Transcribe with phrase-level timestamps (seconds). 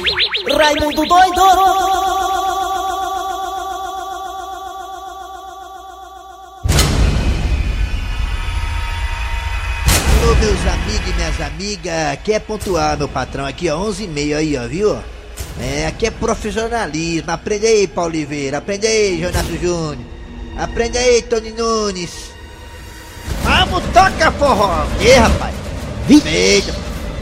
[0.00, 1.40] Raimundo doido!
[10.20, 14.08] Alô, meus amigos e minhas amigas, aqui é pontual, meu patrão, aqui ó, 11 e
[14.08, 14.98] meia aí, ó, viu?
[15.60, 20.06] É, aqui é profissionalismo, aprende aí, Paulo Oliveira, aprende aí, Jonato Júnior,
[20.56, 22.30] aprende aí, Tony Nunes.
[23.42, 24.86] Vamos, toca forró!
[24.98, 25.54] E rapaz?
[26.08, 26.74] Eita,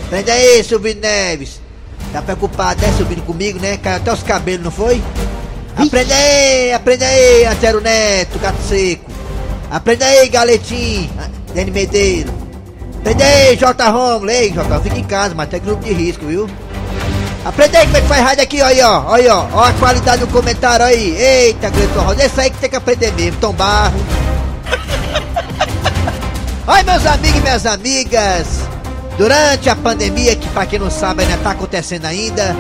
[0.07, 1.58] aprende aí, Silvio Neves.
[2.13, 3.77] Tá preocupado, né, subindo comigo, né?
[3.77, 5.03] Caiu até os cabelos, não foi?
[5.77, 9.05] Aprende aí, aprende aí, Antero Neto, Gato Seco.
[9.71, 11.11] Aprende aí, Galetim,
[11.55, 12.33] Dani Medeiro.
[12.99, 13.91] Aprende aí, J.
[13.91, 14.31] Romulo.
[14.31, 16.49] Ei, J, fica em casa, mas tem grupo de risco, viu?
[17.45, 19.15] Aprende aí como é que faz rádio aqui, aí, ó.
[19.15, 19.47] Aí, ó.
[19.53, 21.17] Ó a qualidade do comentário aí.
[21.17, 22.25] Eita, Gleison Rosa.
[22.25, 23.99] Esse aí que tem que aprender mesmo, Tom Barro.
[26.67, 28.47] Oi, meus amigos e minhas amigas.
[29.19, 32.57] Durante a pandemia, que pra quem não sabe ainda tá acontecendo ainda,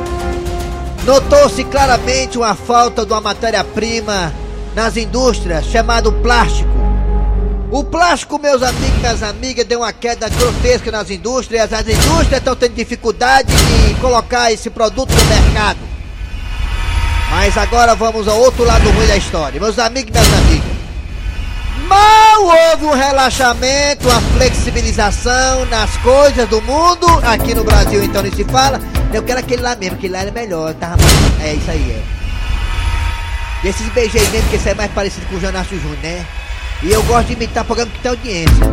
[1.04, 4.34] notou-se claramente uma falta de uma matéria-prima
[4.74, 6.68] nas indústrias chamado plástico.
[7.70, 11.72] O plástico, meus amigos e minhas amigas, deu uma queda grotesca nas indústrias.
[11.72, 15.78] As indústrias estão tendo dificuldade de colocar esse produto no mercado.
[17.30, 19.61] Mas agora vamos ao outro lado ruim da história.
[19.61, 20.77] Meus amigos e minhas amigas.
[21.86, 27.06] Mal houve um relaxamento, uma flexibilização nas coisas do mundo.
[27.24, 28.80] Aqui no Brasil, então, não se fala.
[29.12, 30.74] Eu quero aquele lá mesmo, aquele lá era melhor.
[30.74, 30.96] Tava...
[31.41, 32.19] É isso aí, é.
[33.64, 36.24] E esses beijos mesmo, porque isso é mais parecido com o Jonácio Júnior, né?
[36.83, 38.66] E eu gosto de imitar programa que tem audiência.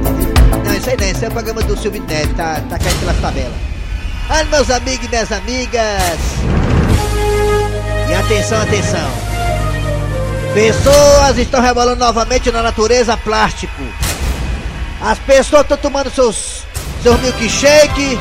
[0.64, 3.20] Não, isso aí não, esse é o programa do Silvio Neves, tá, tá caindo pelas
[3.20, 3.54] tabelas.
[4.30, 6.20] Ah, meus amigos e minhas amigas.
[8.10, 9.35] E atenção, atenção.
[10.56, 13.84] Pessoas estão rebolando novamente na natureza plástico.
[15.02, 16.64] As pessoas estão tomando seus,
[17.04, 18.18] seus milkshake,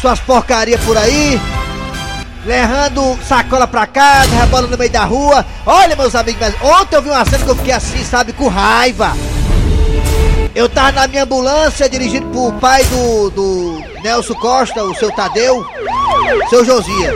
[0.00, 1.38] suas porcarias por aí,
[2.46, 5.44] levando sacola pra casa, rebolando no meio da rua.
[5.66, 9.12] Olha, meus amigos, ontem eu vi uma cena que eu fiquei assim, sabe, com raiva.
[10.54, 15.62] Eu tava na minha ambulância, dirigido por pai do, do Nelson Costa, o seu Tadeu,
[16.48, 17.14] seu Josias.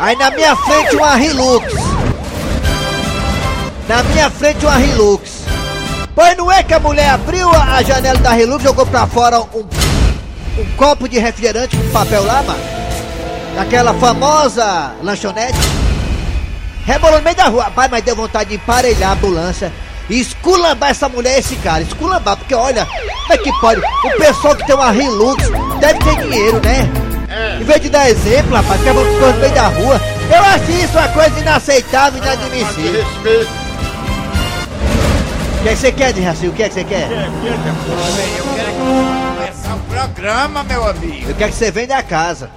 [0.00, 1.97] Aí na minha frente uma Hilux.
[3.88, 5.44] Na minha frente uma Hilux.
[6.14, 9.64] Pois não é que a mulher abriu a janela da Hilux, jogou pra fora um,
[10.58, 12.60] um copo de refrigerante com papel lá, mano.
[13.56, 15.58] Daquela famosa lanchonete.
[16.84, 17.64] Rebolou no meio da rua.
[17.64, 19.72] Rapaz, mas deu vontade de emparelhar a ambulância.
[20.10, 21.82] E esculambar essa mulher, esse cara.
[21.82, 23.80] Esculambar, porque olha, como é que pode?
[24.04, 25.42] O pessoal que tem uma Hilux
[25.80, 26.88] deve ter dinheiro, né?
[27.60, 30.00] Em vez de dar exemplo, rapaz, que é no meio da rua.
[30.30, 33.06] Eu acho isso uma coisa inaceitável e inadmissível.
[35.68, 36.46] O que é que você quer, Jaci?
[36.46, 37.10] O que é que você quer?
[37.10, 37.18] Eu
[38.54, 41.28] quero começar o programa, meu amigo.
[41.28, 42.50] Eu quero que você venha da casa.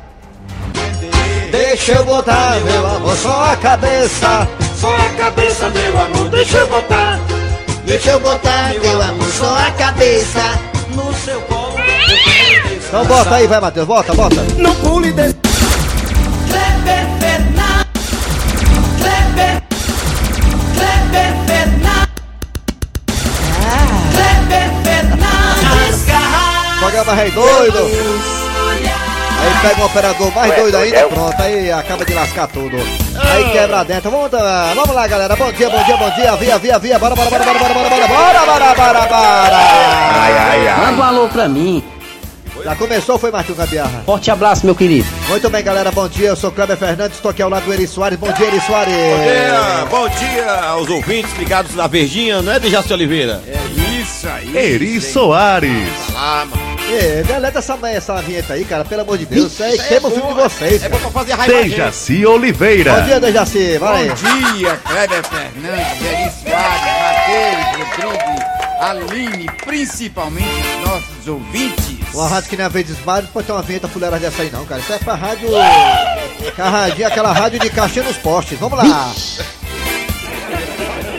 [1.52, 4.48] Deixa eu botar, meu amor, só a cabeça.
[4.78, 7.20] Só a cabeça, meu amor, deixa eu botar
[7.86, 10.40] Deixa eu botar, meu amor, só a cabeça.
[10.96, 11.76] no seu colo.
[12.88, 14.42] Então bota aí, vai, Matheus, bota, bota.
[14.58, 15.36] Não pule desse.
[16.48, 17.92] Kleber Fernandes.
[19.02, 19.64] Kleber.
[20.74, 21.81] Kleber Fernandes.
[24.84, 26.06] Fernandes.
[26.06, 26.80] Garra.
[26.80, 28.22] Programa Rei Doido.
[29.42, 32.78] Aí pega um operador mais doido ainda, pronto, aí acaba de lascar tudo.
[32.78, 34.12] Aí quebra dentro.
[34.12, 35.36] Vamos, lá, vamos lá, galera.
[35.36, 36.36] Bom dia, bom dia, bom dia.
[36.36, 37.00] Via, via, via.
[37.00, 39.58] Bora, bora, bora, bora, bora, bora, bora, bora, bora, bora, bora.
[40.86, 41.84] Manda um alô pra mim.
[42.64, 44.04] Já começou, foi Martinho Gambiarra?
[44.06, 45.08] Forte abraço, meu querido.
[45.28, 46.28] Muito bem, galera, bom dia.
[46.28, 48.20] Eu sou Kleber Fernandes, estou aqui ao lado do Eri Soares.
[48.20, 48.94] Bom dia, Eri Soares.
[48.94, 53.42] Bom dia, bom dia aos ouvintes ligados na Verdinha, não é, Dejaci Oliveira?
[53.48, 53.81] É
[54.12, 54.58] isso aí.
[54.58, 55.06] Eri gente.
[55.06, 56.14] Soares.
[56.14, 56.62] Lá, mano.
[56.90, 59.54] Ê, deleta essa, essa vinheta aí, cara, pelo amor de Deus.
[59.54, 60.84] Isso aí queima o filme de vocês.
[60.84, 61.54] É bom pra fazer raiva.
[61.54, 62.96] Dejaci Oliveira.
[62.96, 64.10] Bom dia, Dejaci, vai.
[64.10, 66.92] Bom dia, Kleber Fernandes, Eri Soares,
[67.88, 68.46] Matheus, Rodrigues,
[68.82, 72.14] Aline, principalmente os nossos ouvintes.
[72.14, 74.52] Uma rádio que nem a Verdes Mares não pode ter uma vinheta fuleira dessa aí
[74.52, 74.82] não, cara.
[74.82, 75.48] Isso é pra rádio...
[76.48, 78.60] Aquela rádio, aquela rádio de caixinha nos postes.
[78.60, 79.14] Vamos lá.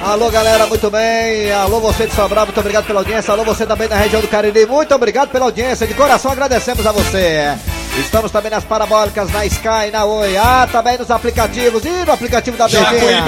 [0.05, 1.53] Alô, galera, muito bem.
[1.53, 3.33] Alô, você de Sobral, muito obrigado pela audiência.
[3.33, 5.87] Alô, você também da região do Cariri, muito obrigado pela audiência.
[5.87, 7.57] De coração agradecemos a você.
[7.99, 10.37] Estamos também nas parabólicas, na Sky, na Oi.
[10.37, 13.25] Ah, também nos aplicativos e no aplicativo da Verdinha.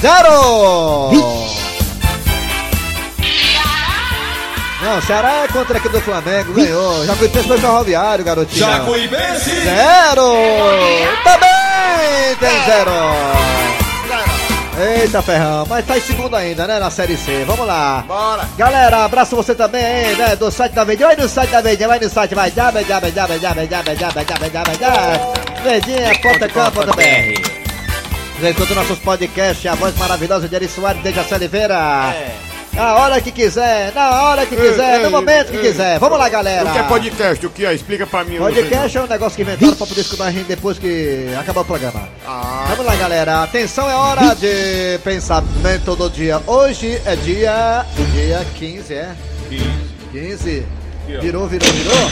[0.00, 1.10] Zero!
[4.82, 7.06] Não, Ceará é contra aqui do Flamengo, ganhou.
[7.06, 8.66] Jacuipense foi ferroviário, garotinho.
[9.64, 10.32] Zero!
[11.22, 13.37] Também tem zero!
[14.80, 16.78] Eita ferrão, mas tá em segundo ainda, né?
[16.78, 17.44] Na série C.
[17.44, 18.04] Vamos lá.
[18.06, 18.48] Bora.
[18.56, 20.36] Galera, abraço você também aí, né?
[20.36, 21.08] Do site da Verdinha.
[21.08, 22.48] Vai no site da Verdinha, vai no site, vai.
[22.48, 25.62] Vai, dá, vai, dá, vai, dá, vai, dá, vai, dá.
[25.62, 27.58] Verdinha.com.br
[28.40, 32.14] Vem todos os nossos podcasts, a voz maravilhosa de Eri Soares, Dejaci Oliveira.
[32.78, 35.98] A hora que quiser, na hora que quiser, no momento que quiser.
[35.98, 36.68] Vamos lá, galera.
[36.68, 37.46] O que é podcast?
[37.46, 37.74] O que é?
[37.74, 38.38] Explica pra mim.
[38.38, 41.64] Podcast é um negócio que inventaram pra poder escutar a gente depois que acabar o
[41.64, 42.08] programa.
[42.24, 43.42] Ah, Vamos lá, galera.
[43.42, 46.40] Atenção, é hora de pensamento do dia.
[46.46, 47.84] Hoje é dia.
[48.12, 49.10] Dia 15, é?
[50.12, 50.66] 15.
[51.20, 52.10] Virou, virou, virou.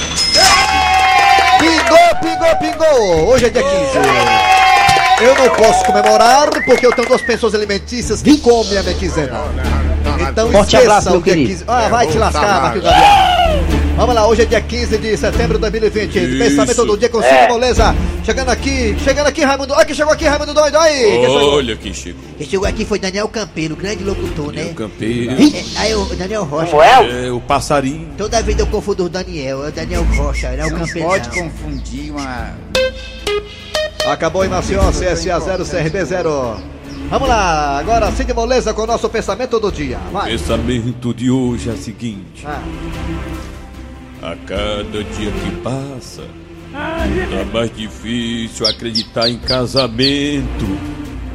[1.60, 3.28] Pingou, pingou, pingou.
[3.28, 5.24] Hoje é dia 15.
[5.24, 9.95] Eu não posso comemorar porque eu tenho duas pensões alimentícias que comem a minha quinzena.
[10.20, 11.50] Então Forte abraço, meu o dia querido.
[11.50, 11.64] 15.
[11.68, 13.66] Ah, vai te É, lascar, tá Marquinhos Gabriel.
[13.96, 16.12] Vamos lá, hoje é dia 15 de setembro de 2020.
[16.38, 17.94] Pensamento do dia com Cid Moleza.
[18.22, 19.72] Chegando aqui, chegando aqui, Raimundo.
[19.72, 20.76] Olha que chegou aqui, Raimundo Doido.
[20.76, 21.00] Aí.
[21.00, 21.54] Quem chegou?
[21.54, 22.22] Olha que chegou.
[22.36, 24.64] Quem chegou aqui foi Daniel Campeiro, grande locutor, né?
[24.64, 25.32] O campeiro.
[25.32, 26.76] É, Aí o Daniel Rocha.
[26.76, 28.08] É, o passarinho.
[28.18, 31.08] Toda vez eu confundo o Daniel, é o Daniel Rocha, é o Não Campeiro.
[31.08, 32.50] pode confundir uma.
[34.06, 36.56] Acabou em Maceió, CSA 0, CRB 0.
[37.08, 39.98] Vamos lá, agora Cid Moleza com o nosso pensamento do dia.
[40.12, 40.32] Vai.
[40.32, 42.60] Pensamento de hoje é o seguinte: Ah,
[44.22, 46.24] a cada dia que passa,
[46.72, 50.66] tá mais difícil acreditar em casamento.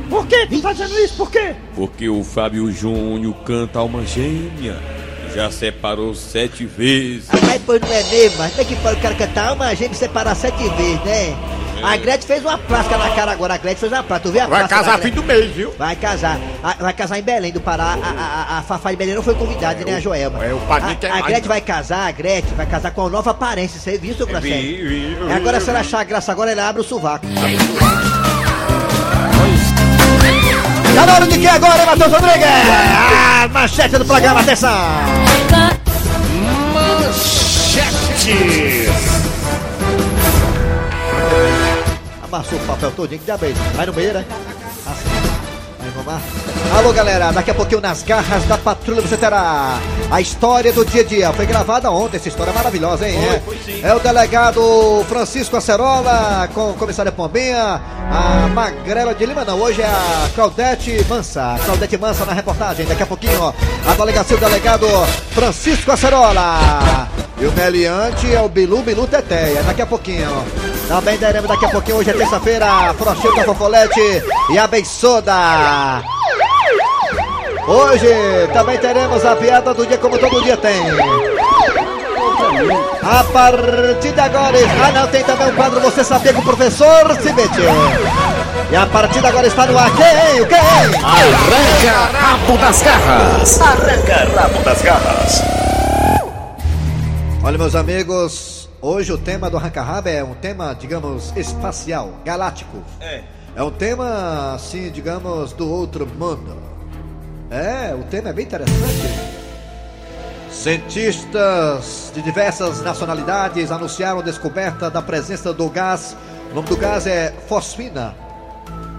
[0.09, 1.15] Por que tu tá dizendo isso?
[1.15, 1.55] Por quê?
[1.73, 4.77] Porque o Fábio Júnior canta alma gêmea.
[5.33, 7.29] Já separou sete vezes.
[7.29, 9.73] Ah, mas pois não é mesmo, mas como é que pode o cara cantar alma
[9.73, 11.60] gêmea e separar sete vezes, né?
[11.83, 14.43] A Gretchen fez uma plástica na cara agora, a Gretchen fez uma plástica, tu viu
[14.43, 15.73] a vai casar fim do mês, viu?
[15.77, 17.97] Vai casar, A- vai casar em Belém do Pará.
[18.01, 20.43] A, a, a, a Fafá de Belém não foi convidada, nem a Joelma.
[20.45, 21.49] é, o padrinho quer a, a mais, Gretchen não.
[21.49, 24.53] vai casar, a Gretchen vai casar com uma nova aparência, você viu, seu Grosselho?
[24.53, 25.31] Vi, vi, vi.
[25.33, 27.25] Agora, se ela achar graça agora, ela abre o sovaco.
[30.95, 32.45] Tá na hora de que agora, hein, Matheus Rodrigues?
[32.47, 34.71] Ah, manchete do programa, atenção!
[42.31, 43.61] Amassou o papel todinho, que diabo é isso?
[43.75, 44.21] Vai no banheiro, é?
[44.21, 45.09] Assim.
[45.77, 46.21] Vai, vamos lá.
[46.77, 49.77] Alô, galera, daqui a pouquinho nas garras da patrulha você terá
[50.09, 51.33] a história do dia a dia.
[51.33, 53.17] Foi gravada ontem, essa história maravilhosa, hein?
[53.83, 59.59] É, é o delegado Francisco Acerola com a comissária Pombinha, a Magrela de Lima, não,
[59.59, 61.59] hoje é a Claudete Mansa.
[61.65, 63.53] Claudete Mansa na reportagem, daqui a pouquinho, ó,
[63.85, 64.87] a delegacia do delegado
[65.31, 67.09] Francisco Acerola.
[67.41, 70.29] E o meliante é o Bilu Bilu Teteia, daqui a pouquinho.
[70.91, 76.03] Também teremos daqui a pouquinho, hoje é terça-feira, Prochilda Fofolete e a Bençoda.
[77.65, 78.09] Hoje
[78.51, 80.81] também teremos a piada do dia como todo dia tem.
[83.01, 84.57] A partir de agora.
[84.83, 87.61] Ah, não, tem também o quadro Você Sabia com o Professor Cibete.
[88.69, 89.89] E a partir de agora está no ar.
[89.95, 90.41] Quem?
[90.41, 90.59] O quem?
[90.59, 93.61] Arranca rabo das garras.
[93.61, 95.41] Arranca rabo das garras.
[97.41, 102.83] Olha, meus amigos, hoje o tema do Arranca Rabo é um tema, digamos, espacial, galáctico.
[102.99, 103.21] É.
[103.55, 106.57] É um tema, assim, digamos, do outro mundo.
[107.49, 109.31] É, o tema é bem interessante.
[110.49, 116.15] Cientistas de diversas nacionalidades anunciaram a descoberta da presença do gás.
[116.51, 118.15] O nome do gás é fosfina,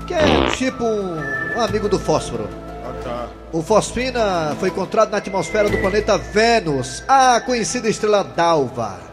[0.07, 2.49] que é tipo um, um amigo do fósforo.
[3.53, 9.12] O fosfina foi encontrado na atmosfera do planeta Vênus, a conhecida estrela d'alva.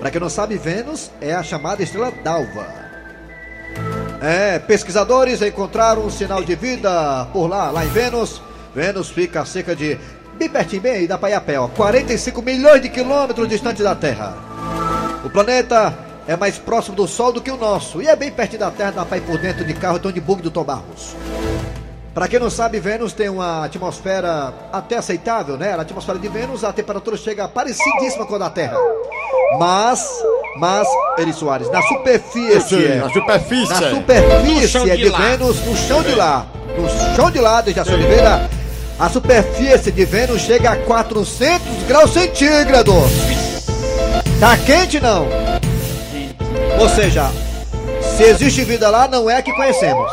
[0.00, 2.66] Para quem não sabe, Vênus é a chamada estrela d'alva.
[4.22, 8.40] É, pesquisadores encontraram um sinal de vida por lá, lá em Vênus.
[8.74, 9.98] Vênus fica a cerca de
[10.38, 14.34] bem pertinho, bem aí da Paiapé, ó, 45 milhões de quilômetros distante da Terra.
[15.22, 15.94] O planeta
[16.26, 18.92] é mais próximo do Sol do que o nosso e é bem pertinho da Terra,
[18.92, 21.14] dá pra ir por dentro de carro, então de bug do Tom Barros.
[22.14, 25.76] Para quem não sabe, Vênus tem uma atmosfera até aceitável, né?
[25.76, 28.76] Na atmosfera de Vênus a temperatura chega parecidíssima com a da Terra.
[29.58, 30.00] Mas,
[30.56, 33.72] mas, Eri Soares, na superfície, Sim, na superfície.
[33.72, 33.90] na é.
[33.90, 35.10] superfície chão de, de.
[35.10, 38.48] Vênus, no chão de lá, no chão de lá, Dejaci Oliveira,
[38.98, 42.94] a superfície de Vênus chega a 400 graus centígrados.
[44.38, 45.26] Tá quente não?
[46.78, 47.30] Ou seja,
[48.16, 50.10] se existe vida lá, não é a que conhecemos.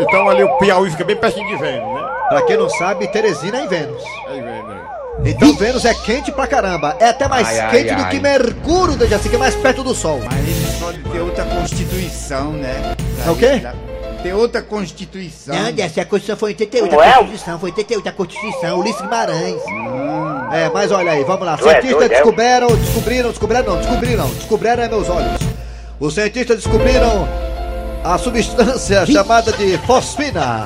[0.00, 2.08] Então ali o Piauí fica bem pertinho de Vênus, né?
[2.28, 4.02] Pra quem não sabe, Teresina é em Vênus.
[4.28, 4.69] Aí, Vênus.
[5.24, 6.96] Então Vênus é quente pra caramba.
[6.98, 8.10] É até mais Ai, ai, quente do ai.
[8.10, 10.20] que Mercúrio, Dejaci, que é mais perto do Sol.
[10.24, 12.94] Mas ele pode ter outra constituição, né?
[13.26, 13.62] É o quê?
[14.22, 15.54] Ter outra constituição.
[15.54, 19.00] Não, Jesse, a Constituição foi em 88, a Constituição foi em 88, a Constituição, Ulisses
[19.00, 19.62] Guimarães.
[20.52, 21.56] É, mas olha aí, vamos lá.
[21.56, 25.40] Cientistas descobriram, descobriram, descobriram não, descobriram, descobriram é meus olhos.
[25.98, 27.26] Os cientistas descobriram
[28.04, 30.64] a substância chamada de fosfina.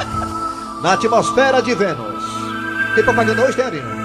[0.82, 2.22] na atmosfera de Vênus.
[2.94, 4.03] Tem propaganda hoje, tem, Arina?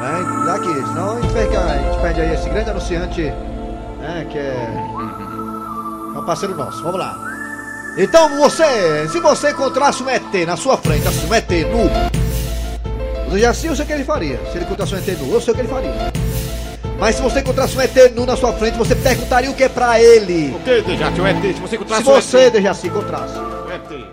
[0.00, 3.20] Vai, dá aqui, senão a gente perde, a gente perde aí esse grande anunciante,
[4.00, 4.54] né, que é,
[6.16, 6.82] é um parceiro nosso.
[6.82, 7.18] Vamos lá.
[7.98, 11.90] Então você, se você encontrasse um ET na sua frente, assim, um ET nu,
[13.30, 14.40] eu já sei o que ele faria.
[14.50, 15.92] Se ele encontrasse um ET nu, eu sei o que ele faria.
[16.98, 20.00] Mas se você encontrasse um ET nu na sua frente, você perguntaria o que pra
[20.00, 20.54] ele?
[20.56, 21.20] O que, Dejaci?
[21.20, 21.42] O ET?
[21.42, 23.34] Se você Se encontrasse você, Dejaci, encontrasse.
[23.38, 24.04] o ET.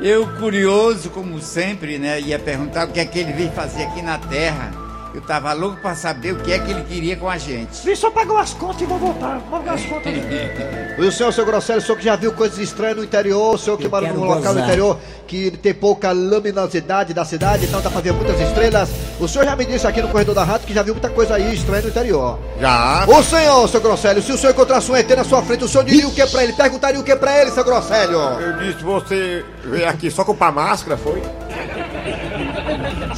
[0.00, 4.02] Eu, curioso, como sempre, né, ia perguntar o que é que ele veio fazer aqui
[4.02, 4.87] na Terra.
[5.18, 7.84] Eu tava louco pra saber o que é que ele queria com a gente.
[7.84, 9.40] Vim só pagar as contas e vou voltar.
[9.50, 10.12] Vou pagar as contas.
[10.14, 13.58] e o senhor, seu Grosselio, o senhor que já viu coisas estranhas no interior, o
[13.58, 14.96] senhor que mora num local do interior
[15.26, 18.88] que tem pouca luminosidade da cidade, então dá pra ver muitas estrelas.
[19.18, 21.34] O senhor já me disse aqui no corredor da rádio que já viu muita coisa
[21.34, 22.38] aí estranha no interior.
[22.60, 23.04] Já.
[23.08, 25.82] O senhor, seu Grosselio, se o senhor encontrasse um ET na sua frente, o senhor
[25.82, 26.52] diria o que pra ele?
[26.52, 28.20] Perguntaria o que pra ele, seu Grosselio?
[28.20, 31.20] Eu disse, você veio aqui só comprar máscara, foi?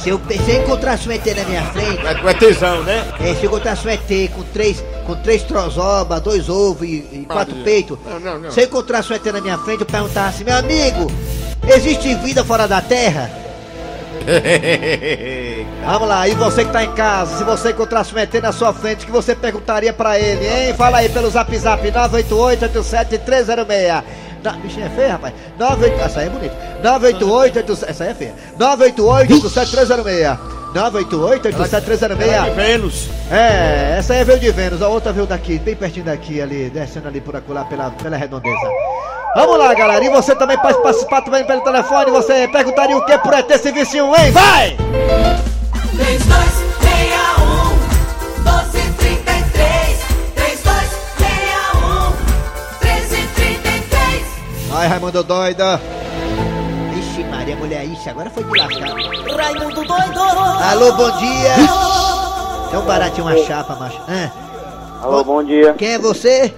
[0.01, 3.05] Se eu, se encontrasse um ET na minha frente, É, é tesão, né?
[3.19, 7.25] É, se eu encontrasse um ET com três, com três trozoba, dois ovos e, e
[7.27, 8.51] quatro peitos, Não, não, não.
[8.51, 11.05] se eu encontrasse um ET na minha frente, eu perguntasse assim, meu amigo,
[11.67, 13.29] existe vida fora da Terra?
[15.85, 18.73] Vamos lá, e você que tá em casa, se você encontrasse um ET na sua
[18.73, 20.73] frente, o que você perguntaria pra ele, hein?
[20.75, 24.03] Fala aí pelo zap zap 988-87-306.
[24.43, 25.33] Na- Bichinha é feia, rapaz.
[25.59, 26.01] 98...
[26.05, 26.55] Essa aí é bonita.
[26.83, 27.71] 988...
[27.87, 28.33] Essa aí é feia.
[28.59, 30.37] 988-87-306.
[30.73, 32.53] 988-87-306.
[32.55, 33.09] Vênus.
[33.29, 37.07] É, essa aí veio de Vênus, a outra veio daqui, bem pertinho daqui, ali, descendo
[37.07, 38.57] ali por acolá pela, pela redondeza.
[39.35, 43.17] Vamos lá, galera, e você também pode participar também pelo telefone, você perguntaria o que
[43.19, 44.31] por ET se visse um, hein?
[44.31, 44.75] Vai!
[45.95, 46.60] 3261
[54.81, 55.79] 1333 Ai, Raimundo doida.
[56.97, 58.89] Ixi, Maria, mulher, ixi, agora foi de lascar.
[59.37, 60.19] Raimundo doido
[60.71, 61.53] Alô, bom dia.
[62.71, 64.01] Tão baratinho uma chapa, macho.
[64.09, 64.31] Hã?
[65.03, 65.75] Alô, bom dia.
[65.75, 66.51] Quem é você?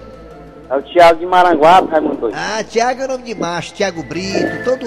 [0.70, 2.34] É o Thiago de Maranguape, Raimundo Doido.
[2.34, 4.86] Ah, Tiago é nome de macho, Tiago Brito, todo.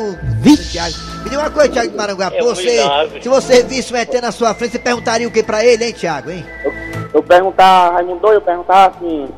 [0.71, 0.95] Tiago.
[1.23, 2.79] Me diga uma coisa, Tiago de Maranguape, você,
[3.21, 5.93] se você visse um ET na sua frente, você perguntaria o que pra ele, hein,
[5.93, 6.43] Tiago, hein?
[6.65, 6.73] Eu,
[7.13, 9.29] eu perguntar, Raimundo Doido, eu perguntar assim: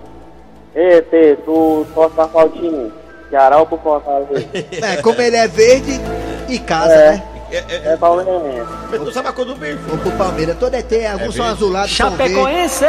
[0.73, 2.89] Ei, Tê, tu torce pra qual time?
[3.59, 4.45] Ou pro Fortaleza?
[4.81, 5.99] É, como ele é verde
[6.47, 7.11] e casa, É.
[7.13, 7.23] né?
[7.51, 8.69] é Palmeirense.
[8.91, 9.79] Mas tu sabe a cor do bicho.
[9.91, 12.35] Ou pro Palmeiras, todo ET, alguns são azulados, são verdes.
[12.35, 12.85] Chapecoense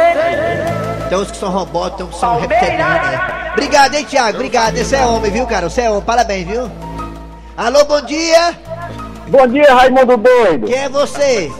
[1.09, 3.07] Tem uns que são robôs, tem uns que são reptilianos.
[3.09, 3.49] né?
[3.53, 4.77] Obrigado, hein, Tiago, obrigado.
[4.77, 5.67] Esse é homem, viu, cara?
[5.69, 6.69] Você é homem, parabéns, viu?
[7.57, 8.55] Alô, bom dia.
[9.27, 10.67] Bom dia, Raimundo Doido.
[10.67, 11.51] Quem é você?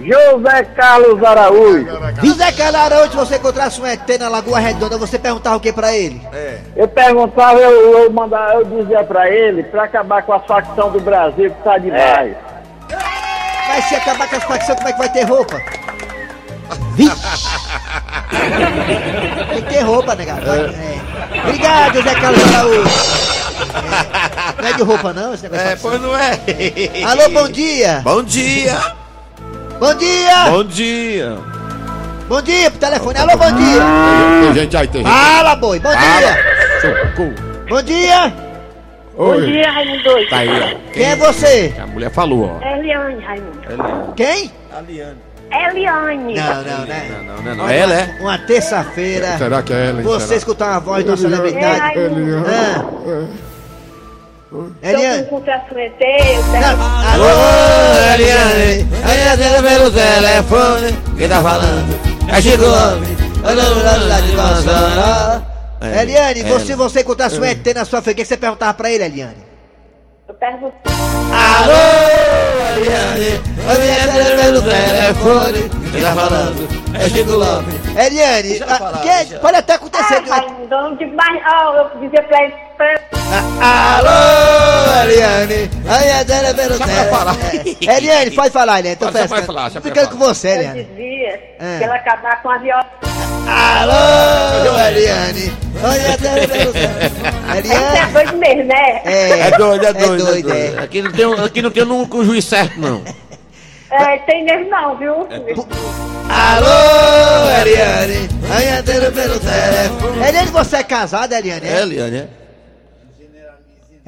[0.00, 1.86] José Carlos Araújo.
[2.22, 5.94] José Calarão, se você encontrasse um ET na Lagoa Redonda, você perguntava o que pra
[5.94, 6.20] ele?
[6.74, 11.00] Eu perguntava, eu, eu mandava, eu dizia pra ele, pra acabar com a facção do
[11.00, 12.36] Brasil que tá demais.
[13.68, 15.60] Mas se acabar com as facções, como é que vai ter roupa?
[16.94, 17.48] Vixe!
[19.48, 20.50] Tem que ter roupa, negado.
[20.50, 21.40] É.
[21.44, 22.88] Obrigado, Zé Carlos Araújo.
[24.58, 24.62] É.
[24.62, 25.66] Não é de roupa, não, esse negócio.
[25.66, 26.36] É, de pois não é.
[26.36, 27.10] facção.
[27.10, 28.00] Alô, bom dia!
[28.04, 29.03] Bom dia.
[29.78, 30.50] Bom dia!
[30.50, 31.38] Bom dia.
[32.28, 33.18] Bom dia pro telefone.
[33.18, 33.82] Alô, bom dia!
[34.44, 35.12] Tem gente aí, tem gente.
[35.12, 35.78] Fala, boi!
[35.80, 36.80] Bom dia!
[36.80, 37.34] Socorro.
[37.68, 38.32] Bom dia!
[39.16, 39.62] Oi.
[39.62, 40.28] Raimundo Doido.
[40.30, 40.90] Tá aí, ó.
[40.92, 41.74] Quem é você?
[41.80, 42.64] A mulher falou, ó.
[42.66, 44.12] É Eliane, Raimundo.
[44.16, 44.50] Quem?
[45.50, 46.34] É Eliane.
[46.34, 47.22] Não, não, né?
[47.26, 47.68] Não, não, não.
[47.70, 48.16] Ela é?
[48.20, 49.38] Uma terça-feira.
[49.38, 49.98] Será que é ela?
[50.00, 50.04] hein?
[50.04, 50.36] Você Será?
[50.38, 51.78] escutar uma voz de uma É, celebridade.
[51.80, 52.44] Raimundo.
[52.48, 53.53] Ah.
[54.54, 55.26] Então, Eliane.
[55.26, 56.84] com ET, eu pergunto.
[57.12, 57.26] Alô,
[58.14, 62.14] Eliane, Eliane pelo telefone, quem tá falando?
[62.28, 63.24] É Chico Gomes.
[65.80, 68.90] É, Eliane, você, você encontrasse um ET na sua frente, o que você perguntava pra
[68.90, 69.53] ele, Eliane?
[70.34, 70.74] Eu pergunto.
[71.32, 71.72] Alô,
[72.76, 76.68] Eliane, Eliane pelo telefone, quem tá falando?
[76.94, 77.74] É Chico Lopes.
[77.96, 80.22] Eliane, ela ah, falar, que é- pode até acontecer.
[80.30, 81.40] Ah, eu não digo mais.
[81.46, 82.54] Ó, eu dizia pra ele.
[82.76, 83.14] pra-
[83.62, 86.24] Alô, Eliane, Eliane
[86.92, 87.34] ela falar.
[87.36, 87.78] telefone.
[87.86, 89.46] É, Eliane, pode falar, Eliane, ela pescando.
[89.46, 90.88] falar, Ficando com você, Eu Eliane.
[91.58, 91.78] É.
[91.78, 92.86] que ela acabar com a viola.
[93.46, 97.10] Alô, Eliane, Eliane pelo telefone.
[97.62, 98.12] Você é Eliane.
[98.12, 99.02] doido mesmo, né?
[99.04, 100.52] É, É doido, é doido, é doido, doido.
[100.52, 100.82] é.
[100.82, 103.02] Aqui não tem, um- aqui não tem nunca um juiz certo, não.
[103.90, 105.12] É, tem mesmo não, viu?
[106.28, 110.26] Alô, Eliane, Eliane pelo telefone.
[110.26, 111.66] Eliane, você é casada, Eliane?
[111.68, 112.28] É, Eliane, é.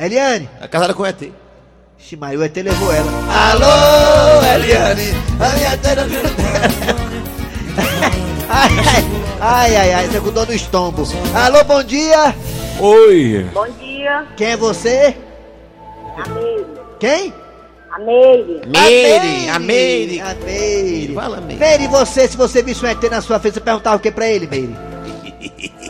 [0.05, 0.49] Eliane?
[0.61, 1.31] É casada com ET.
[1.99, 3.11] Ixi, Maria, o ET levou ela.
[3.51, 5.15] Alô, Eliane,
[5.55, 7.06] Eliane pelo telefone.
[8.59, 8.71] Ai,
[9.41, 11.03] ai, ai, ai, você com dor no estômago.
[11.35, 12.35] Alô, bom dia.
[12.81, 13.47] Oi.
[13.53, 15.15] Bom dia, Quem é você?
[16.25, 16.67] amigo.
[16.99, 17.35] Quem?
[17.93, 18.63] A Meire.
[18.67, 20.21] Meire, a Meire.
[20.21, 21.15] A Meire.
[21.15, 21.61] Fala, Meire.
[21.61, 24.27] Meire, você, se você visse um ET na sua frente, você perguntava o que pra
[24.27, 24.75] ele, Meire?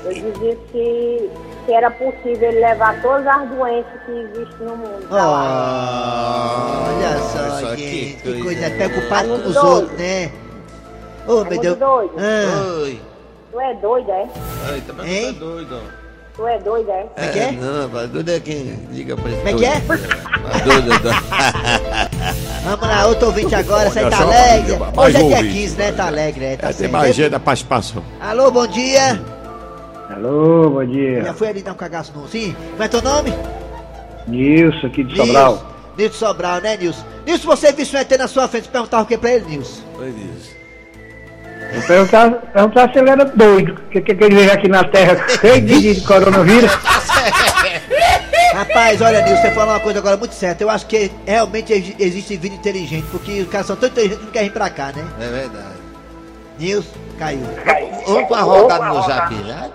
[0.04, 1.30] Eu dizia que,
[1.66, 5.06] que era possível ele levar todas as doenças que existem no mundo.
[5.08, 6.84] pra lá.
[6.96, 8.66] Olha só, olha só, gente, que que coisa, coisa.
[8.66, 10.30] é preocupado com os outros, né?
[11.26, 11.78] Ô, meu muito Deus.
[11.78, 12.12] doido.
[12.18, 13.00] Ah, Oi.
[13.52, 14.26] Tu é doido, é?
[14.70, 15.32] Ai, tá mas Hein?
[15.32, 15.80] tá doido.
[16.36, 17.02] Tu é doido, é?
[17.02, 17.52] Como é que é?
[17.52, 19.82] Não, mas doido é quem liga pra esse Como é que é?
[19.88, 21.16] Mas doido, doido.
[22.64, 24.76] Vamos lá, outro ouvinte agora, você Olha tá só, alegre?
[24.78, 25.54] mais Hoje é dia ouvinte.
[25.54, 25.92] 15, né?
[25.92, 26.92] Tá alegre, é, tá É, tem certo.
[26.92, 28.02] mais gente da participação.
[28.20, 29.22] Alô, bom dia.
[30.10, 31.22] Alô, bom dia.
[31.24, 32.54] Já foi ali dar um cagaço no sim?
[32.72, 33.32] Como é teu nome?
[34.26, 35.64] Nilson aqui de Sobral.
[35.96, 37.04] Nilson Sobral, né, Nilson?
[37.24, 39.80] Nilson, você visse um ET na sua frente, perguntava o que pra ele, Nilson?
[39.96, 40.55] Pois isso.
[41.72, 43.72] Vou perguntar, perguntar se ele era doido.
[43.72, 46.70] O que, que, que ele veio aqui na Terra cheio de, de coronavírus?
[48.54, 50.62] Rapaz, olha, Nilson, você falou uma coisa agora muito certa.
[50.64, 54.24] Eu acho que realmente ex- existe vida inteligente, porque os caras são tão inteligentes que
[54.26, 55.04] não querem vir pra cá, né?
[55.20, 55.76] É verdade.
[56.58, 57.40] Nilson, caiu.
[58.06, 59.72] Vamos pra rodada no zap zap?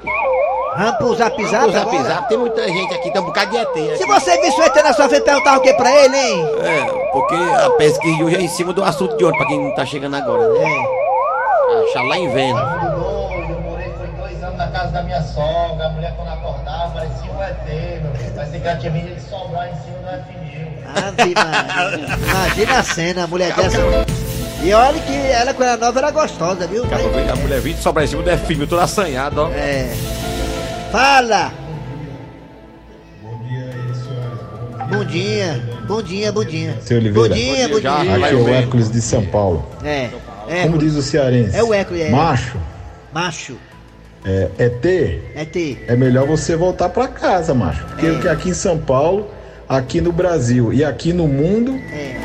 [0.77, 3.57] Vamos pro zap zap No zap zap tem muita gente aqui, tem um bocado de
[3.57, 4.05] ET Se aqui.
[4.05, 6.45] você visse um ET na sua frente, perguntava o que pra ele, hein?
[6.63, 9.59] É, porque a pesquisa de hoje é em cima do assunto de ontem, pra quem
[9.63, 10.59] não tá chegando agora, né?
[10.63, 11.10] É.
[11.71, 12.61] Achar lá em Vênus.
[13.49, 17.31] Eu morei foi dois anos na casa da minha sogra, a mulher quando acordava parecia
[17.31, 18.31] um ET, meu filho.
[18.35, 20.51] Parecia que ela tinha vindo de sobrar em cima do F1000.
[21.07, 22.17] Ave Maria.
[22.17, 23.77] Imagina a cena, a mulher dessa.
[24.63, 26.83] E olha que ela, quando era nova, era gostosa, viu?
[26.83, 29.49] A mulher vindo sobrar em cima do F1000, toda assanhada, ó.
[29.49, 29.91] É.
[30.91, 31.51] Fala!
[34.91, 36.77] Bom dia, bom dia, bom dia.
[36.81, 37.29] Seu Oliveira.
[37.29, 37.91] Bom dia, bom dia.
[37.91, 39.65] Aqui é o Hércules de São Paulo.
[39.85, 40.09] É,
[40.51, 40.63] é.
[40.63, 41.55] Como diz o cearense.
[41.57, 42.09] É o Hércules, é.
[42.09, 42.57] Macho,
[43.13, 43.55] Macho,
[44.25, 44.85] é, ET,
[45.35, 45.77] é T.
[45.87, 47.83] é melhor você voltar pra casa, macho.
[47.85, 48.31] Porque É.
[48.31, 49.27] aqui em São Paulo,
[49.67, 52.15] aqui no Brasil e aqui no mundo, É.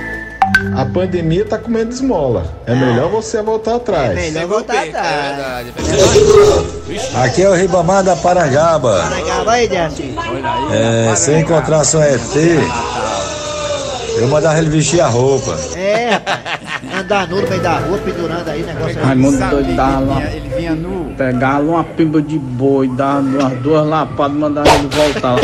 [0.76, 2.54] a pandemia tá comendo esmola.
[2.66, 4.10] É melhor você voltar atrás.
[4.10, 4.14] Ah.
[4.14, 5.36] Melhor voltar É atrás.
[5.36, 7.16] verdade, é verdade.
[7.16, 9.08] Aqui é o Ribamar da Parangaba.
[9.08, 9.68] Legal, aí.
[10.72, 12.20] É, se eu encontrasse um ET,
[14.18, 15.56] eu mandava ele vestir a roupa.
[15.76, 16.75] É, rapaz.
[16.96, 19.04] Andar nu no meio da rua, pendurando aí, negócio aí.
[19.04, 21.14] Raimundo doido dava vinha- Ele vinha nu.
[21.16, 25.36] pegava uma pimba de boi, dava umas duas lapadas, mandava ele voltar.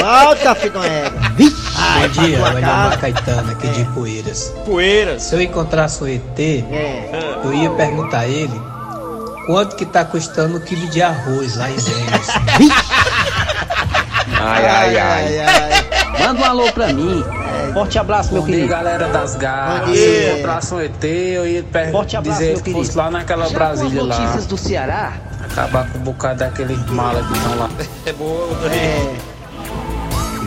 [0.00, 1.20] Volta, filho do égua.
[1.78, 2.96] Ai, Bom dia, tua Valdemar casa.
[2.96, 4.52] Caetano, aqui de Poeiras.
[4.64, 5.22] Poeiras.
[5.22, 7.10] Se eu encontrasse o ET, É.
[7.44, 8.58] eu ia perguntar a ele
[9.46, 12.26] quanto que tá custando o quilo de arroz lá em Vênus.
[14.40, 15.38] Ai, ai, ai.
[15.40, 15.86] ai.
[16.26, 17.22] Manda um alô pra mim.
[17.76, 18.72] Forte abraço, meu Bom dia, querido.
[18.74, 19.90] galera das garras.
[19.90, 20.32] Se dia.
[20.32, 22.98] encontrasse um ET, eu ia per- Forte abraço, dizer meu que fosse querido.
[22.98, 24.18] lá naquela Já Brasília lá.
[24.18, 25.12] notícias do Ceará?
[25.44, 27.68] Acabar com um bocado daqueles malas que estão lá.
[28.06, 29.14] É boa, É.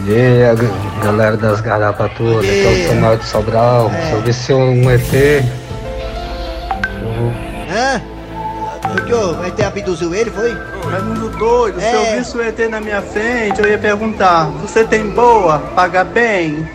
[0.07, 3.91] E aí, galera das garrapatas, aqui é o Samuel de Sobral.
[3.91, 5.45] Se eu visse um ET,
[7.71, 8.01] Hã?
[8.91, 9.35] O que?
[9.39, 10.51] Vai ter abduziu ele, foi?
[10.89, 11.95] Raimundo doido, se É.
[12.15, 15.59] eu visse o ET na minha frente, eu ia perguntar: Você tem boa?
[15.75, 16.67] Paga bem?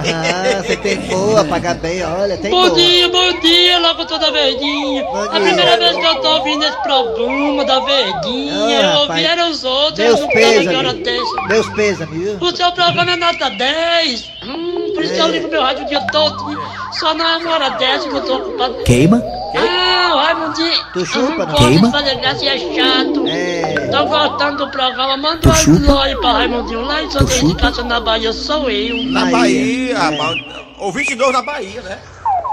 [0.00, 2.74] Ah, você tem boa, paga bem, olha, tem Bom boa.
[2.78, 5.02] dia, bom dia, locutor da Verdinha.
[5.02, 5.40] Bom a dia.
[5.40, 9.64] primeira vez que eu tô ouvindo esse programa da Verdinha, Ah, eu ouvi eram os
[9.64, 11.02] outros, eu Deus não quero que hora pêsame.
[11.04, 11.48] dessa.
[11.48, 12.38] Deus pêsame, viu?
[12.40, 14.30] O seu programa é nota 10.
[14.44, 16.58] Hum, por isso que eu ligo meu rádio o dia todo.
[16.92, 18.74] Só na hora dessa que eu tô ocupado.
[18.84, 19.22] Queima?
[19.56, 20.84] Ah, o Raimundinho.
[20.92, 21.46] Tu chupa, não não?
[21.54, 21.90] pode Queima?
[21.90, 23.24] fazer graça e é chato.
[23.26, 23.77] É.
[23.90, 25.16] Tô gostando do programa.
[25.16, 26.82] Manda um aí pra Raimundinho.
[26.82, 28.96] Lá em Santa Educação na Bahia sou eu.
[29.12, 29.96] Na Aí, Bahia, é.
[29.96, 30.34] rapaz.
[30.78, 31.98] Ouvinte novo na Bahia, né?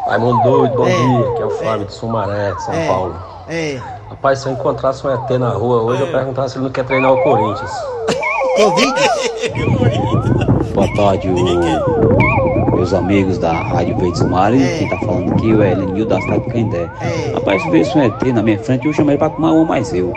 [0.08, 0.92] Raimundo doido, bom É.
[0.92, 2.88] dia, que é o Fábio de Sumaré, São É.
[2.88, 3.16] Paulo.
[3.48, 3.80] É.
[4.10, 6.86] Rapaz, se eu encontrasse um ET na rua hoje, eu perguntasse se ele não quer
[6.86, 7.72] treinar o Corinthians.
[8.58, 8.94] Covid?
[10.74, 14.62] Boa tarde, o- meus amigos da Rádio Verde Sumari.
[14.64, 14.78] É.
[14.80, 16.90] Quem tá falando aqui é o Elenil da cidade de Candé.
[17.02, 17.32] É.
[17.34, 19.94] Rapaz, se vê se um ET na minha frente, eu chamei pra tomar uma mais
[19.94, 20.12] eu.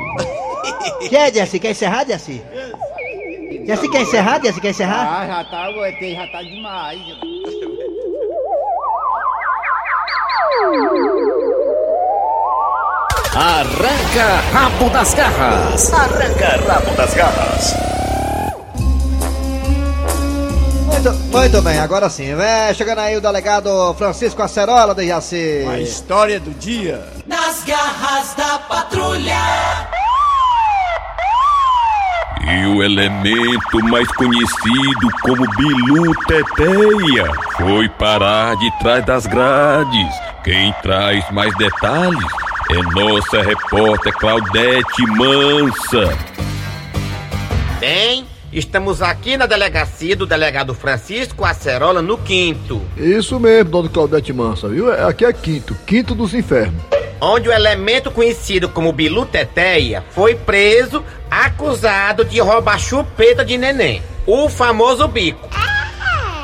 [1.08, 1.58] Quer, Dercy?
[1.58, 2.42] Quer encerrar, Dercy?
[3.66, 4.60] Dercy, quer encerrar, Dercy?
[4.60, 5.20] Quer encerrar?
[5.20, 7.00] Ah, já tá, ET já tá demais.
[13.34, 15.92] Arranca rabo das garras.
[15.92, 17.74] Arranca rabo das garras.
[20.86, 22.32] Muito, muito bem, agora sim.
[22.40, 25.64] É, chegando aí o delegado Francisco Acerola do Jaci.
[25.68, 27.06] A história do dia.
[27.26, 29.97] Nas garras da patrulha.
[32.50, 40.14] E o elemento mais conhecido como Bilu Teteia foi parar de trás das grades.
[40.42, 42.24] Quem traz mais detalhes
[42.70, 46.16] é nossa repórter Claudete Mansa.
[47.80, 52.80] Bem, Estamos aqui na delegacia do delegado Francisco Acerola, no quinto.
[52.96, 54.90] Isso mesmo, dona Claudete Mansa, viu?
[54.90, 56.82] É- Aqui é quinto, quinto dos infernos.
[57.20, 64.02] Onde o elemento conhecido como Bilu Teteia foi preso, acusado de roubar chupeta de neném.
[64.26, 65.48] O famoso bico.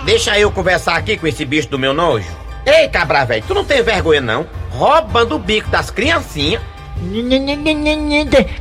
[0.04, 2.28] Deixa eu conversar aqui com esse bicho do meu nojo.
[2.66, 4.46] Ei, cabra velho, tu não tem vergonha não?
[4.70, 6.60] Roubando o bico das criancinhas.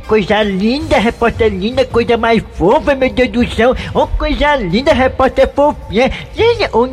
[0.06, 3.74] Coisa linda, repórter linda, coisa mais fofa, meu Deus do céu.
[3.92, 6.10] Oh, coisa linda, repórter fofinha.
[6.72, 6.86] Oh,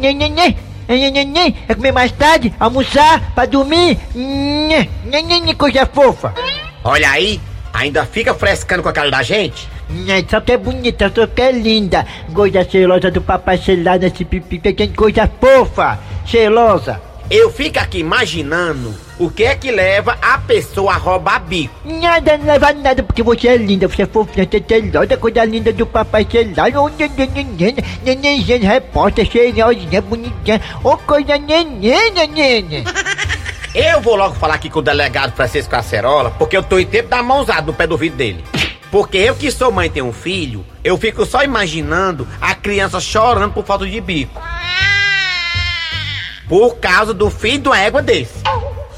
[1.67, 3.97] é comer mais tarde, almoçar, pra dormir.
[5.57, 6.33] Coisa fofa.
[6.83, 7.39] Olha aí,
[7.73, 9.69] ainda fica frescando com a cara da gente?
[10.29, 12.05] Só que é bonita, só que é linda.
[12.33, 14.61] Coisa cheirosa do papai celular nesse pipi,
[14.95, 17.01] coisa fofa, cheirosa.
[17.33, 21.73] Eu fico aqui imaginando o que é que leva a pessoa a roubar bico.
[21.85, 25.45] Nada, não leva nada, porque você é linda, você é fofinha, você é cheirosa, coisa
[25.45, 26.67] linda do papai celular.
[26.75, 26.89] Oh,
[28.03, 30.59] neném, repórter, cheirosinha, bonitinha.
[30.83, 32.83] Oh, coisa neném, neném.
[33.73, 37.07] Eu vou logo falar aqui com o delegado Francisco Acerola, porque eu tô em tempo
[37.07, 38.43] da mãozada no pé do vidro dele.
[38.91, 42.99] Porque eu que sou mãe e tenho um filho, eu fico só imaginando a criança
[42.99, 44.37] chorando por falta de bico.
[46.51, 48.43] Por causa do filho de uma égua desse.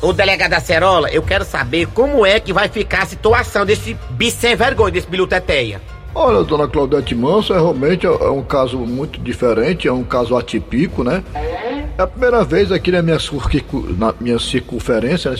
[0.01, 4.37] O delegado Acerola, eu quero saber como é que vai ficar a situação desse bicho
[4.37, 5.79] sem vergonha, desse biluteteia.
[6.15, 10.35] Olha, dona Claudete Manso, é realmente é é um caso muito diferente, é um caso
[10.35, 11.23] atípico, né?
[11.35, 15.37] É a primeira vez aqui na minha, circuncu- na minha circunferência, né,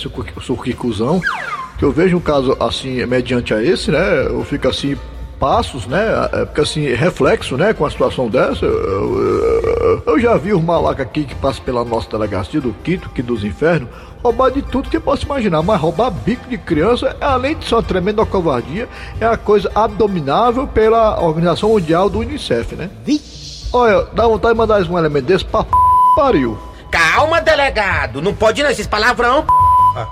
[1.80, 4.28] que eu vejo um caso assim, mediante a esse, né?
[4.28, 4.95] Eu fico assim,
[5.39, 6.06] passos, né?
[6.32, 7.73] É, Fica assim, reflexo, né?
[7.73, 8.63] Com a situação dessa.
[8.65, 9.72] Eu, eu-
[10.06, 13.43] eu já vi os malacas aqui que passam pela nossa delegacia do quinto, que dos
[13.43, 13.89] infernos,
[14.23, 17.75] roubar de tudo que possa imaginar, mas roubar bico de criança, é, além de ser
[17.75, 18.88] uma tremenda covardia,
[19.19, 22.89] é uma coisa abominável pela Organização Mundial do Unicef, né?
[23.71, 25.71] Olha, dá vontade de mandar um elemento desse pra p...
[26.15, 26.58] pariu.
[26.91, 29.45] Calma, delegado, não pode não esses palavrão.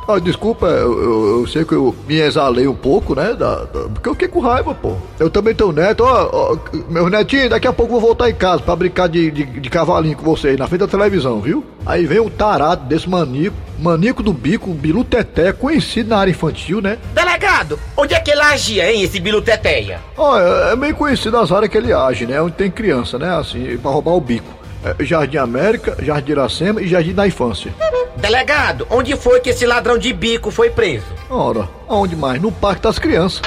[0.08, 3.34] Ah, desculpa, eu, eu- eu sei que eu me exalei um pouco, né?
[3.34, 4.94] da- da- porque eu fiquei com raiva, pô.
[5.20, 6.58] Eu também tenho neto, ó, ó,
[6.90, 9.70] meu netinho, daqui a pouco eu vou voltar em casa pra brincar de, de, de
[9.70, 11.64] cavalinho com vocês na frente da televisão, viu?
[11.86, 16.82] Aí vem um tarado desse maníaco, maníaco do bico, bilu teté, conhecido na área infantil,
[16.82, 16.98] né?
[17.14, 20.00] Delegado, onde é que ele agia, hein, esse biluteteia?
[20.18, 22.40] Ó, é, é meio conhecido as áreas que ele age, né?
[22.42, 23.36] Onde tem criança, né?
[23.36, 24.61] Assim, pra roubar o bico.
[24.84, 27.74] É, Jardim América, Jardim Iracema e Jardim da Infância.
[28.18, 31.06] Delegado, onde foi que esse ladrão de bico foi preso?
[31.30, 32.42] Ora, aonde mais?
[32.42, 33.42] No Parque das Crianças.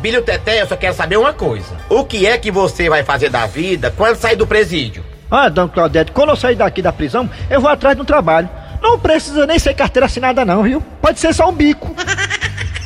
[0.00, 1.76] Bilho Teté, eu só quero saber uma coisa.
[1.88, 5.04] O que é que você vai fazer da vida quando sair do presídio?
[5.30, 8.48] Ah, dona Claudete, quando eu sair daqui da prisão, eu vou atrás de um trabalho.
[8.82, 10.82] Não precisa nem ser carteira assinada não, viu?
[11.02, 11.94] Pode ser só um bico.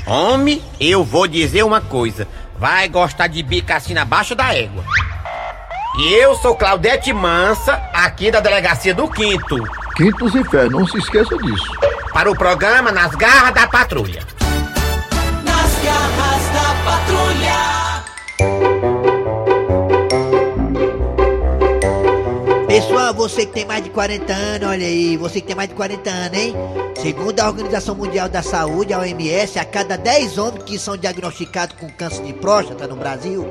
[0.06, 2.26] Homem, eu vou dizer uma coisa.
[2.58, 4.84] Vai gostar de bico assim abaixo da égua.
[5.96, 9.62] E eu sou Claudete Mansa, aqui da delegacia do Quinto.
[9.94, 11.70] Quinto dos Infernos, não se esqueça disso.
[12.12, 14.26] Para o programa Nas Garras da Patrulha.
[22.74, 25.76] Pessoal, você que tem mais de 40 anos, olha aí, você que tem mais de
[25.76, 26.54] 40 anos, hein?
[27.00, 31.76] Segundo a Organização Mundial da Saúde, a OMS, a cada 10 homens que são diagnosticados
[31.78, 33.48] com câncer de próstata no Brasil,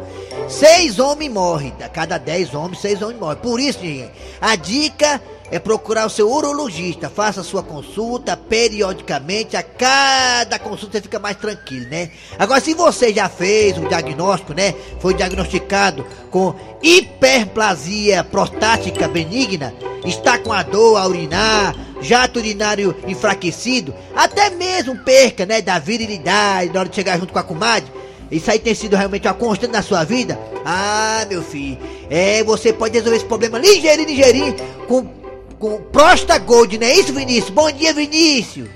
[0.50, 1.74] 6 homens morrem.
[1.82, 3.38] A cada 10 homens, 6 homens morrem.
[3.38, 5.22] Por isso, gente, a dica
[5.54, 7.12] é procurar o seu urologista.
[7.12, 9.56] Faça a sua consulta periodicamente.
[9.56, 12.10] A cada consulta você fica mais tranquilo, né?
[12.40, 14.74] Agora, se você já fez o diagnóstico, né?
[15.00, 23.94] Foi diagnosticado com hiperplasia prostática benigna, está com a dor a urinar, jato urinário enfraquecido,
[24.16, 27.92] até mesmo perca, né, da virilidade na hora de chegar junto com a comadre.
[28.32, 30.40] Isso aí tem sido realmente uma constante na sua vida?
[30.66, 31.78] Ah, meu filho,
[32.10, 34.56] é, você pode resolver esse problema ligeirinho, ligeirinho,
[34.88, 35.23] com,
[35.64, 37.50] com Prosta Gold, não é isso, Vinícius?
[37.50, 38.68] Bom dia, Vinícius!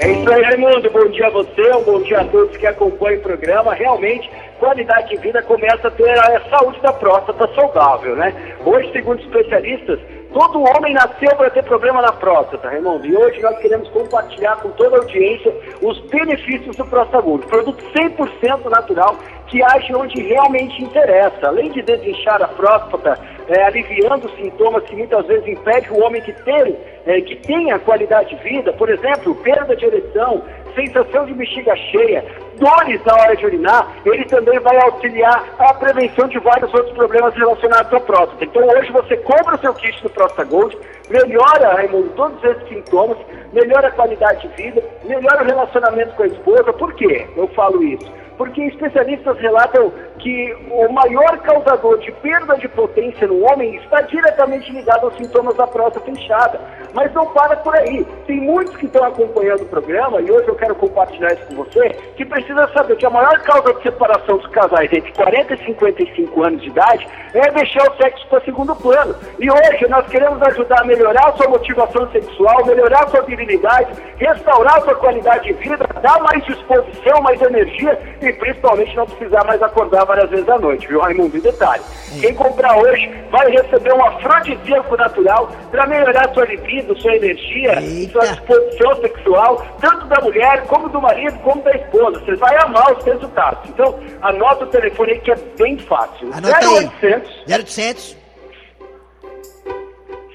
[0.00, 0.90] É isso aí, Raimundo.
[0.90, 3.74] Bom dia a você, um bom dia a todos que acompanham o programa.
[3.74, 8.34] Realmente, qualidade de vida começa a ter a saúde da próstata saudável, né?
[8.64, 10.00] Hoje, segundo especialistas,
[10.32, 13.06] todo homem nasceu para ter problema na próstata, Raimundo.
[13.06, 17.46] E hoje nós queremos compartilhar com toda a audiência os benefícios do Prostagold.
[17.48, 19.14] Produto 100% natural
[19.52, 21.48] que age onde realmente interessa.
[21.48, 26.32] Além de desinchar a próstata, é, aliviando sintomas que muitas vezes impedem o homem que,
[26.32, 26.76] ter,
[27.06, 30.42] é, que tenha qualidade de vida, por exemplo, perda de ereção,
[30.74, 32.24] sensação de bexiga cheia,
[32.56, 37.34] dores na hora de urinar, ele também vai auxiliar a prevenção de vários outros problemas
[37.34, 38.44] relacionados à próstata.
[38.44, 40.76] Então hoje você compra o seu kit do Próstata Gold,
[41.10, 43.18] melhora, Raimundo, todos esses sintomas,
[43.52, 46.72] melhora a qualidade de vida, melhora o relacionamento com a esposa.
[46.72, 48.21] Por quê eu falo isso?
[48.36, 54.70] Porque especialistas relatam que o maior causador de perda de potência no homem está diretamente
[54.72, 56.60] ligado aos sintomas da próstata inchada.
[56.94, 58.04] Mas não para por aí.
[58.26, 61.90] Tem muitos que estão acompanhando o programa, e hoje eu quero compartilhar isso com você,
[62.16, 66.42] que precisa saber que a maior causa de separação dos casais entre 40 e 55
[66.42, 69.14] anos de idade é deixar o sexo para segundo plano.
[69.38, 73.92] E hoje nós queremos ajudar a melhorar a sua motivação sexual, melhorar a sua virilidade,
[74.18, 79.44] restaurar a sua qualidade de vida, dar mais disposição, mais energia e principalmente não precisar
[79.44, 81.36] mais acordar várias vezes à noite, viu, Raimundo?
[81.36, 81.82] E detalhe,
[82.20, 87.74] quem comprar hoje vai receber um afrodisíaco natural para melhorar sua libido, sua energia,
[88.10, 92.20] sua disposição sexual, tanto da mulher, como do marido, como da esposa.
[92.20, 93.68] Você vai amar os resultados.
[93.70, 96.30] Então, anota o telefone aí que é bem fácil.
[96.32, 96.90] Anota aí.
[96.90, 98.22] 0800 0800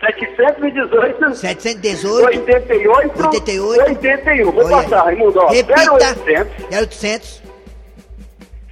[0.01, 4.51] 718 718 88 88 81.
[4.51, 5.39] Vou Olha passar, Raimundo.
[5.39, 5.93] Ó, Repita.
[5.93, 7.46] 0800 0800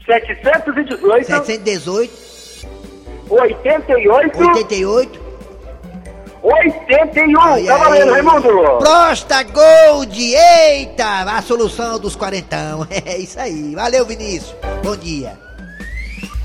[0.06, 2.12] 718 718
[3.30, 5.26] 88 88
[6.46, 7.40] 81.
[7.40, 8.12] Olha Tá valendo.
[8.12, 8.50] Raimundo.
[8.78, 10.36] Prosta Gold!
[10.36, 11.24] Eita!
[11.24, 12.88] A solução dos quarentão.
[13.06, 13.74] É isso aí.
[13.74, 14.56] Valeu, Vinícius.
[14.84, 15.40] Bom dia.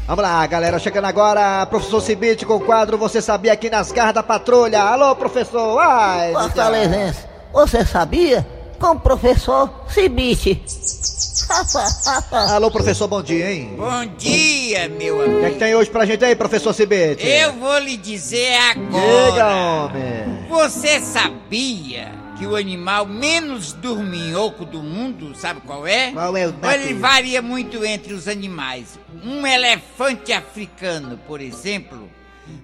[0.07, 0.79] Vamos lá, galera.
[0.79, 4.81] Chegando agora, professor Cibite com o quadro Você Sabia aqui nas garras da patrulha.
[4.81, 5.79] Alô, professor.
[5.79, 8.47] Ai, Fortalezense, você sabia?
[8.79, 10.63] Com o professor Cibite.
[12.53, 13.75] Alô, professor, bom dia, hein?
[13.77, 15.53] Bom dia, meu O que é amigo.
[15.53, 17.27] que tem hoje pra gente aí, professor Cibite?
[17.27, 19.57] Eu vou lhe dizer Diga, agora.
[19.57, 20.47] homem.
[20.49, 26.13] Você sabia que o animal menos dorminhoco do mundo, sabe qual é?
[26.13, 28.99] Qual é o Ele varia muito entre os animais.
[29.25, 32.09] Um elefante africano, por exemplo,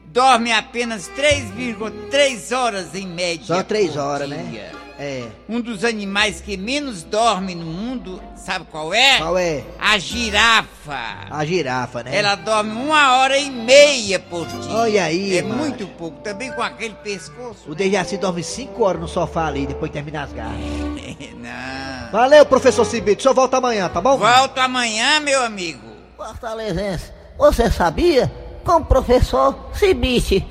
[0.07, 3.44] dorme apenas 3,3 horas em média.
[3.57, 4.37] Só três por horas, dia.
[4.38, 4.72] né?
[4.98, 5.26] É.
[5.48, 9.18] Um dos animais que menos dorme no mundo, sabe qual é?
[9.18, 9.62] Qual é?
[9.78, 11.26] A girafa.
[11.30, 12.16] A girafa, né?
[12.16, 14.72] Ela dorme uma hora e meia por dia.
[14.72, 15.59] Olha aí, É macho.
[15.59, 16.20] muito pouco.
[16.22, 17.70] Também com aquele pescoço.
[17.70, 20.56] O Dejaci dorme 5 horas no sofá ali, depois termina as garras.
[21.37, 22.11] Não.
[22.12, 23.20] Valeu, professor Cibite.
[23.20, 24.16] O senhor volta amanhã, tá bom?
[24.16, 25.80] Volto amanhã, meu amigo.
[26.16, 28.32] Fortalezense, você sabia?
[28.66, 30.44] Com o professor Cibite.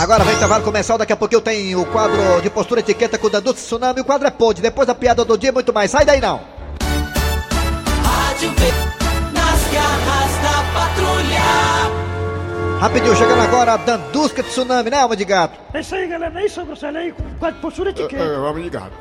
[0.00, 3.26] Agora vem intervalo comercial, daqui a pouco eu tenho o quadro de postura etiqueta com
[3.26, 5.90] o Danduto Tsunami, o quadro é pod, depois da piada do dia muito mais.
[5.90, 6.40] Sai daí não!
[8.02, 8.72] Rádio V,
[9.34, 11.42] nas garras da patrulha.
[12.80, 15.60] Rapidinho, chegando agora, Dandusca Tsunami, né, alma de gato?
[15.74, 16.40] É isso aí, galera.
[16.40, 18.24] É isso, Grosselho aí, quadro de postura etiqueta.
[18.24, 18.92] É, vamos ligado.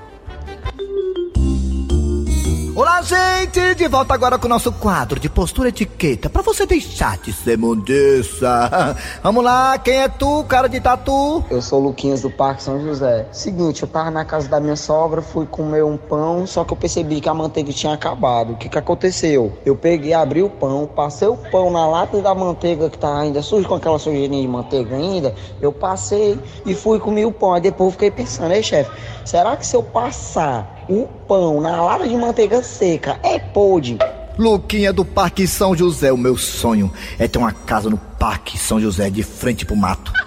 [2.73, 3.75] Olá, gente!
[3.75, 7.57] De volta agora com o nosso quadro de postura etiqueta, pra você deixar de ser
[7.57, 8.95] mundiça.
[9.21, 11.43] Vamos lá, quem é tu, cara de tatu?
[11.49, 13.27] Eu sou o Luquinhas do Parque São José.
[13.33, 16.77] Seguinte, eu tava na casa da minha sogra, fui comer um pão, só que eu
[16.77, 18.53] percebi que a manteiga tinha acabado.
[18.53, 19.51] O que que aconteceu?
[19.65, 23.41] Eu peguei, abri o pão, passei o pão na lata da manteiga que tá ainda
[23.41, 25.35] suja, com aquela sujeirinha de manteiga ainda.
[25.61, 27.53] Eu passei e fui comer o pão.
[27.53, 28.89] Aí depois eu fiquei pensando, ei chefe,
[29.25, 33.97] será que se eu passar o pão na lata de manteiga seca é podre?
[34.37, 38.79] Luquinha do Parque São José, o meu sonho é ter uma casa no Parque São
[38.79, 40.11] José de frente pro mato.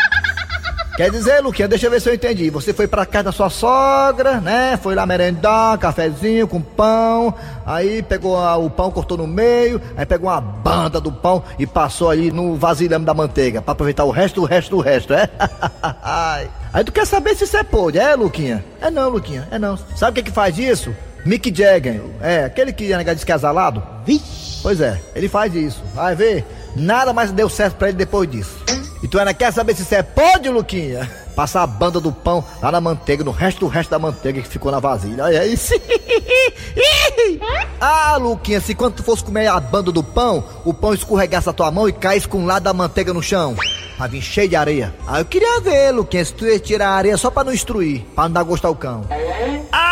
[0.96, 2.48] Quer dizer, Luquinha, deixa eu ver se eu entendi.
[2.50, 4.78] Você foi pra casa da sua sogra, né?
[4.80, 7.34] Foi lá merendar, cafezinho com pão.
[7.66, 9.80] Aí pegou a- o pão, cortou no meio.
[9.96, 13.60] Aí pegou uma banda do pão e passou ali no vasilhame da manteiga.
[13.60, 15.28] Pra aproveitar o resto, o resto, o resto, é?
[16.72, 18.64] Aí tu quer saber se isso é podre, é, Luquinha?
[18.80, 19.76] É não, Luquinha, é não.
[19.96, 20.94] Sabe o que que faz isso?
[21.24, 23.82] Mick Jagger, é, aquele que é negado descasalado.
[24.04, 24.60] Vixe.
[24.62, 25.82] Pois é, ele faz isso.
[25.94, 26.44] Vai ver,
[26.76, 28.56] nada mais deu certo pra ele depois disso.
[29.02, 31.10] E tu ainda quer saber se isso é podre, Luquinha?
[31.36, 34.48] Passar a banda do pão lá na manteiga, no resto do resto da manteiga que
[34.48, 35.24] ficou na vasilha.
[35.24, 35.74] Olha isso.
[37.80, 41.52] ah, Luquinha, se quando tu fosse comer a banda do pão, o pão escorregasse a
[41.52, 43.56] tua mão e caísse com um lado da manteiga no chão.
[43.98, 44.94] Vai vir cheio de areia.
[45.06, 48.02] Ah, eu queria ver, Luquinha, se tu ia tirar a areia só pra não instruir,
[48.14, 49.04] pra não dar gosto ao cão.
[49.70, 49.83] Ah,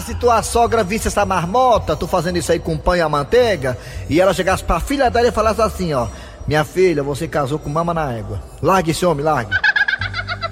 [0.00, 3.76] se tua sogra visse essa marmota, tu fazendo isso aí com pão e a manteiga,
[4.08, 6.06] e ela chegasse pra filha dela e falasse assim, ó.
[6.46, 8.40] Minha filha, você casou com mama na égua.
[8.62, 9.54] Largue esse homem, largue.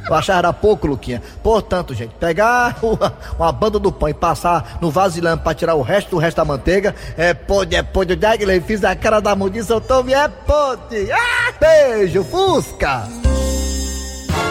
[0.08, 1.22] Eu achava era pouco, Luquinha.
[1.42, 2.76] Portanto, gente, pegar
[3.38, 6.44] uma, banda do pão e passar no vasilhame pra tirar o resto do resto da
[6.44, 8.14] manteiga, é podre, é podre.
[8.14, 11.10] O Dagley fiz a cara da mundiça, eu tô me é podre.
[11.10, 13.25] Ah, beijo, Fusca.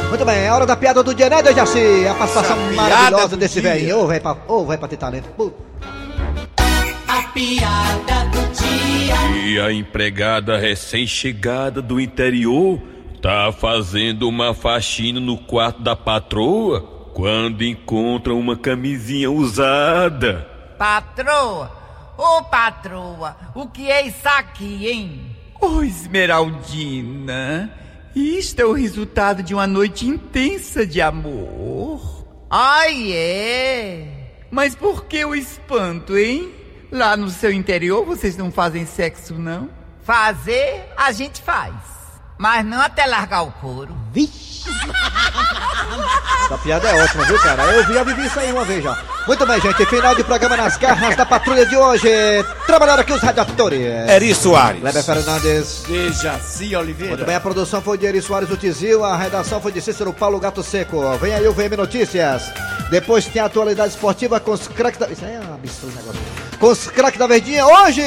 [0.10, 2.08] Muito bem, é hora da piada do dia, né, Dejaci?
[2.08, 4.00] A participação maravilhosa desse velhinho.
[4.00, 5.30] Ô, vai pra, vai pra ter talento.
[5.30, 5.64] Puta.
[7.08, 9.16] A piada do dia.
[9.46, 12.80] E a empregada recém-chegada do interior
[13.22, 16.82] tá fazendo uma faxina no quarto da patroa
[17.14, 20.48] quando encontra uma camisinha usada.
[20.78, 21.72] Patroa,
[22.18, 25.36] Ô patroa, o que é isso aqui, hein?
[25.60, 27.70] Ô Esmeraldina,
[28.16, 32.26] isto é o resultado de uma noite intensa de amor.
[32.50, 34.08] Ai, é?
[34.50, 36.54] Mas por que o espanto, hein?
[36.92, 39.70] Lá no seu interior vocês não fazem sexo, não?
[40.02, 41.95] Fazer, a gente faz.
[42.38, 43.96] Mas não até largar o couro.
[44.12, 44.56] Vixe!
[46.46, 47.64] Essa piada é ótima, viu, cara?
[47.64, 48.98] Eu vi, eu vivi isso aí uma vez já.
[49.26, 49.86] Muito bem, gente.
[49.86, 52.08] Final de programa nas garras da patrulha de hoje.
[52.68, 53.80] Trabalharam aqui os radiadores.
[54.10, 54.82] Eri Soares.
[54.82, 55.84] Kleber Fernandes.
[55.88, 57.16] Dejaci Oliveira.
[57.16, 60.14] Muito bem, a produção foi de Eri Soares do Tizil, a redação foi de Cícero
[60.14, 61.18] Paulo Gato Seco.
[61.18, 62.52] Vem aí o VM Notícias.
[62.90, 65.08] Depois tem a atualidade esportiva com os craques da...
[65.08, 66.22] Isso aí é um absurdo negócio.
[66.60, 68.04] Com os craques da Verdinha, hoje,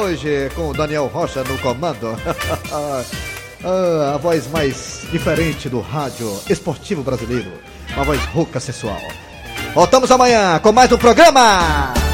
[0.00, 2.16] hoje, com o Daniel Rocha no comando.
[3.64, 7.52] Ah, a voz mais diferente do rádio esportivo brasileiro.
[7.94, 9.00] Uma voz rouca sensual.
[9.74, 12.11] Voltamos amanhã com mais um programa.